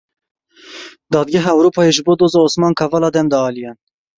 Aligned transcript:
Dadgeha 1.15 1.53
Ewropayê 1.55 1.91
ji 1.97 2.01
bo 2.07 2.13
Doza 2.19 2.39
Osman 2.47 2.73
Kavala 2.81 3.09
dem 3.15 3.27
da 3.31 3.37
aliyan. 3.49 3.77